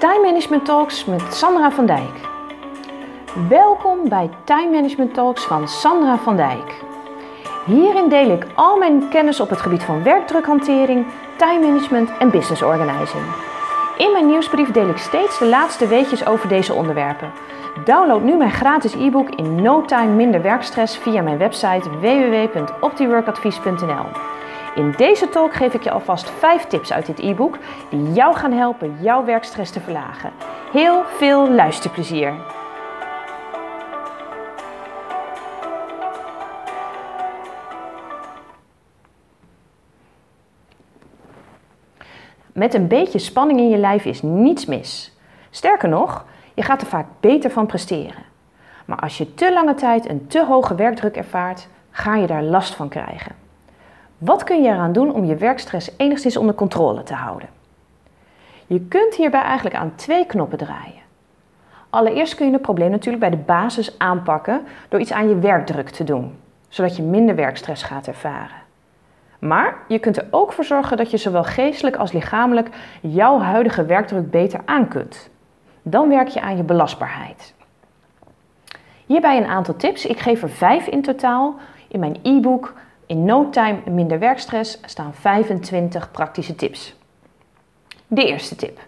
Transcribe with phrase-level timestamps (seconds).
[0.00, 2.28] Time Management Talks met Sandra van Dijk.
[3.48, 6.82] Welkom bij Time Management Talks van Sandra van Dijk.
[7.66, 12.62] Hierin deel ik al mijn kennis op het gebied van werkdrukhantering, time management en business
[12.62, 13.22] organizing.
[13.98, 17.32] In mijn nieuwsbrief deel ik steeds de laatste weetjes over deze onderwerpen.
[17.84, 24.06] Download nu mijn gratis e-book in No Time Minder Werkstress via mijn website www.optiworkadvies.nl.
[24.80, 27.58] In deze talk geef ik je alvast 5 tips uit dit e-book
[27.90, 30.32] die jou gaan helpen jouw werkstress te verlagen.
[30.72, 32.34] Heel veel luisterplezier!
[42.52, 45.16] Met een beetje spanning in je lijf is niets mis.
[45.50, 46.24] Sterker nog,
[46.54, 48.22] je gaat er vaak beter van presteren.
[48.84, 52.74] Maar als je te lange tijd een te hoge werkdruk ervaart, ga je daar last
[52.74, 53.48] van krijgen.
[54.20, 57.48] Wat kun je eraan doen om je werkstress enigszins onder controle te houden?
[58.66, 61.02] Je kunt hierbij eigenlijk aan twee knoppen draaien.
[61.90, 65.88] Allereerst kun je het probleem natuurlijk bij de basis aanpakken door iets aan je werkdruk
[65.88, 68.56] te doen, zodat je minder werkstress gaat ervaren.
[69.38, 72.68] Maar je kunt er ook voor zorgen dat je zowel geestelijk als lichamelijk
[73.00, 75.30] jouw huidige werkdruk beter aan kunt.
[75.82, 77.54] Dan werk je aan je belastbaarheid.
[79.06, 80.06] Hierbij een aantal tips.
[80.06, 81.54] Ik geef er vijf in totaal.
[81.88, 82.74] In mijn e-book
[83.10, 86.94] in No Time Minder Werkstress staan 25 praktische tips.
[88.06, 88.78] De eerste tip.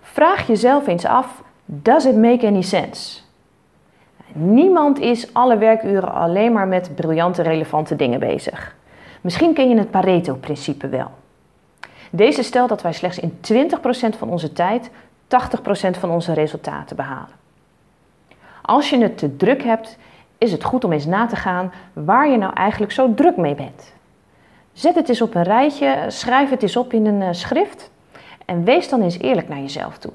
[0.00, 3.20] Vraag jezelf eens af: does it make any sense?
[4.32, 8.76] Niemand is alle werkuren alleen maar met briljante, relevante dingen bezig.
[9.20, 11.10] Misschien ken je het Pareto-principe wel.
[12.10, 13.38] Deze stelt dat wij slechts in
[14.12, 14.90] 20% van onze tijd 80%
[15.90, 17.36] van onze resultaten behalen.
[18.62, 19.98] Als je het te druk hebt,
[20.38, 23.54] is het goed om eens na te gaan waar je nou eigenlijk zo druk mee
[23.54, 23.92] bent.
[24.72, 27.90] Zet het eens op een rijtje, schrijf het eens op in een eh, schrift
[28.44, 30.12] en wees dan eens eerlijk naar jezelf toe.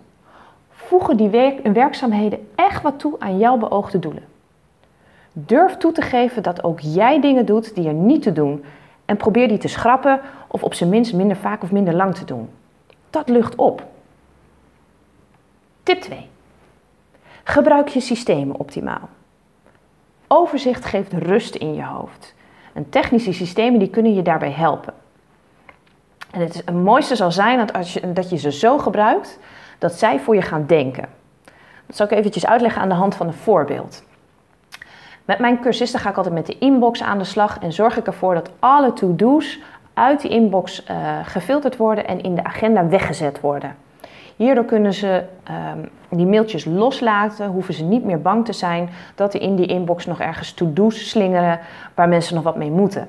[0.69, 1.29] Voegen die
[1.73, 4.23] werkzaamheden echt wat toe aan jouw beoogde doelen.
[5.33, 8.63] Durf toe te geven dat ook jij dingen doet die er niet te doen
[9.05, 12.25] en probeer die te schrappen of op zijn minst minder vaak of minder lang te
[12.25, 12.49] doen.
[13.09, 13.85] Dat lucht op.
[15.83, 16.29] Tip 2.
[17.43, 19.09] Gebruik je systemen optimaal.
[20.35, 22.35] Overzicht geeft rust in je hoofd.
[22.73, 24.93] En technische systemen die kunnen je daarbij helpen.
[26.31, 29.39] En het, mooiste zal zijn dat, als je, dat je ze zo gebruikt
[29.77, 31.05] dat zij voor je gaan denken.
[31.85, 34.03] Dat zal ik eventjes uitleggen aan de hand van een voorbeeld.
[35.25, 38.07] Met mijn cursisten ga ik altijd met de inbox aan de slag en zorg ik
[38.07, 39.59] ervoor dat alle to-do's
[39.93, 43.75] uit die inbox uh, gefilterd worden en in de agenda weggezet worden.
[44.35, 45.23] Hierdoor kunnen ze
[45.75, 49.65] um, die mailtjes loslaten, hoeven ze niet meer bang te zijn dat er in die
[49.65, 51.59] inbox nog ergens to-do's slingeren
[51.95, 53.07] waar mensen nog wat mee moeten.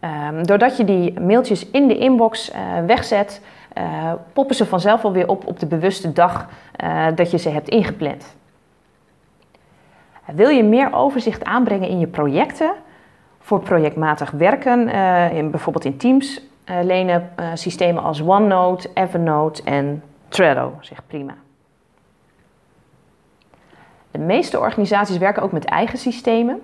[0.00, 2.56] Um, doordat je die mailtjes in de inbox uh,
[2.86, 3.40] wegzet,
[3.78, 6.48] uh, poppen ze vanzelf alweer op op de bewuste dag
[6.84, 8.36] uh, dat je ze hebt ingepland.
[10.32, 12.72] Wil je meer overzicht aanbrengen in je projecten?
[13.38, 14.88] Voor projectmatig werken,
[15.32, 21.34] in, bijvoorbeeld in Teams, lenen uh, systemen als OneNote, Evernote en Trello zich prima.
[24.10, 26.62] De meeste organisaties werken ook met eigen systemen.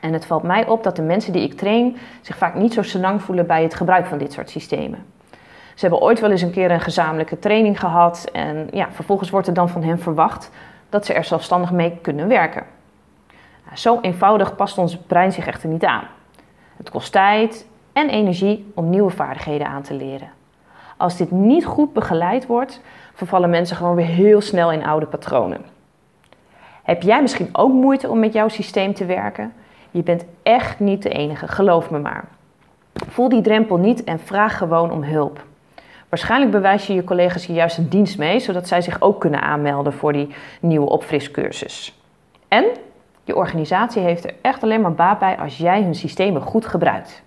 [0.00, 2.82] En het valt mij op dat de mensen die ik train zich vaak niet zo
[2.82, 5.04] senang voelen bij het gebruik van dit soort systemen.
[5.74, 9.46] Ze hebben ooit wel eens een keer een gezamenlijke training gehad en ja, vervolgens wordt
[9.46, 10.50] er dan van hen verwacht
[10.88, 12.62] dat ze er zelfstandig mee kunnen werken.
[13.64, 16.04] Nou, zo eenvoudig past ons brein zich echter niet aan.
[16.76, 20.30] Het kost tijd en energie om nieuwe vaardigheden aan te leren.
[20.96, 22.80] Als dit niet goed begeleid wordt,
[23.14, 25.60] vervallen mensen gewoon weer heel snel in oude patronen.
[26.82, 29.52] Heb jij misschien ook moeite om met jouw systeem te werken?
[29.90, 32.24] Je bent echt niet de enige, geloof me maar.
[33.08, 35.44] Voel die drempel niet en vraag gewoon om hulp.
[36.08, 39.42] Waarschijnlijk bewijs je je collega's je juist een dienst mee, zodat zij zich ook kunnen
[39.42, 42.00] aanmelden voor die nieuwe opfriscursus.
[42.48, 42.64] En
[43.24, 47.22] je organisatie heeft er echt alleen maar baat bij als jij hun systemen goed gebruikt.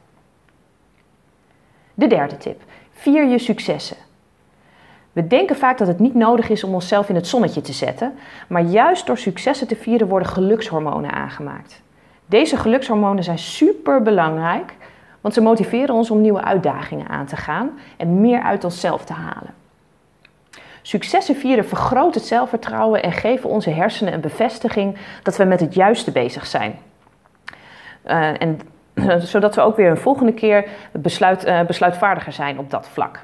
[1.96, 2.62] De derde tip.
[2.92, 3.98] Vier je successen.
[5.14, 8.14] We denken vaak dat het niet nodig is om onszelf in het zonnetje te zetten,
[8.48, 11.82] maar juist door successen te vieren worden gelukshormonen aangemaakt.
[12.26, 14.76] Deze gelukshormonen zijn super belangrijk,
[15.22, 19.14] want ze motiveren ons om nieuwe uitdagingen aan te gaan en meer uit onszelf te
[19.14, 19.54] halen.
[20.82, 25.74] Successen vieren vergroot het zelfvertrouwen en geven onze hersenen een bevestiging dat we met het
[25.74, 26.80] juiste bezig zijn.
[28.06, 28.60] Uh, en
[29.20, 33.20] zodat we ook weer een volgende keer besluit, uh, besluitvaardiger zijn op dat vlak.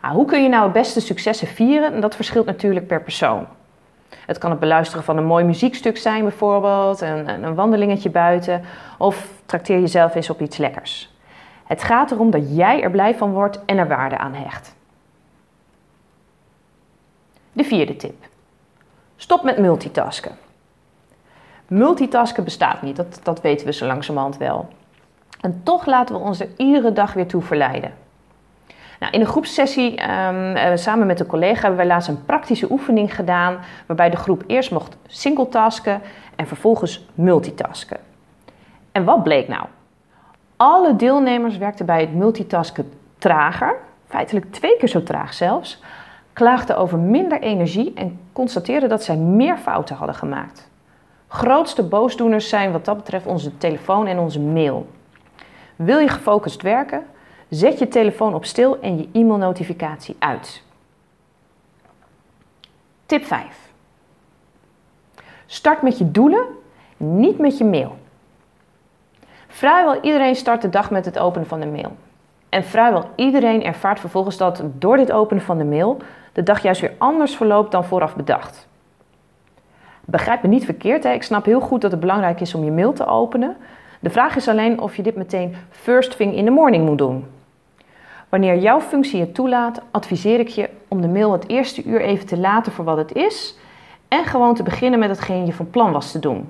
[0.00, 2.00] Ah, hoe kun je nou het beste successen vieren?
[2.00, 3.46] Dat verschilt natuurlijk per persoon.
[4.26, 8.62] Het kan het beluisteren van een mooi muziekstuk zijn bijvoorbeeld, een, een wandelingetje buiten
[8.98, 11.14] of trakteer jezelf eens op iets lekkers.
[11.64, 14.74] Het gaat erom dat jij er blij van wordt en er waarde aan hecht.
[17.52, 18.26] De vierde tip.
[19.16, 20.32] Stop met multitasken.
[21.70, 24.68] Multitasken bestaat niet, dat, dat weten we zo langzamerhand wel.
[25.40, 27.92] En toch laten we ons er iedere dag weer toe verleiden.
[29.00, 33.14] Nou, in een groepssessie um, samen met een collega hebben wij laatst een praktische oefening
[33.14, 33.58] gedaan.
[33.86, 36.00] Waarbij de groep eerst mocht singletasken
[36.36, 37.98] en vervolgens multitasken.
[38.92, 39.64] En wat bleek nou?
[40.56, 43.76] Alle deelnemers werkten bij het multitasken trager,
[44.08, 45.82] feitelijk twee keer zo traag zelfs,
[46.32, 50.69] klaagden over minder energie en constateerden dat zij meer fouten hadden gemaakt.
[51.32, 54.86] Grootste boosdoeners zijn wat dat betreft onze telefoon en onze mail.
[55.76, 57.06] Wil je gefocust werken?
[57.48, 60.62] Zet je telefoon op stil en je e-mailnotificatie uit.
[63.06, 63.70] Tip 5.
[65.46, 66.46] Start met je doelen,
[66.96, 67.96] niet met je mail.
[69.48, 71.96] Vrijwel iedereen start de dag met het openen van de mail.
[72.48, 75.96] En vrijwel iedereen ervaart vervolgens dat door dit openen van de mail
[76.32, 78.68] de dag juist weer anders verloopt dan vooraf bedacht.
[80.10, 81.12] Begrijp me niet verkeerd, hè?
[81.12, 83.56] ik snap heel goed dat het belangrijk is om je mail te openen.
[84.00, 87.24] De vraag is alleen of je dit meteen first thing in the morning moet doen.
[88.28, 92.26] Wanneer jouw functie het toelaat, adviseer ik je om de mail het eerste uur even
[92.26, 93.56] te laten voor wat het is
[94.08, 96.48] en gewoon te beginnen met hetgeen je van plan was te doen.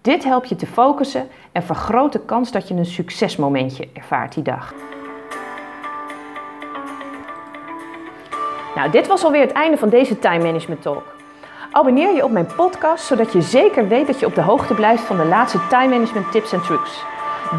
[0.00, 4.42] Dit helpt je te focussen en vergroot de kans dat je een succesmomentje ervaart die
[4.42, 4.74] dag.
[8.74, 11.13] Nou, dit was alweer het einde van deze Time Management Talk.
[11.74, 15.02] Abonneer je op mijn podcast zodat je zeker weet dat je op de hoogte blijft
[15.02, 17.04] van de laatste time management tips en trucs.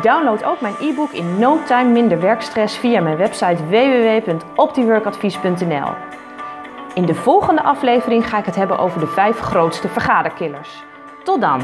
[0.01, 5.89] Download ook mijn e-book in No Time Minder Werkstress via mijn website www.optiworkadvies.nl.
[6.93, 10.83] In de volgende aflevering ga ik het hebben over de vijf grootste vergaderkillers.
[11.23, 11.61] Tot dan!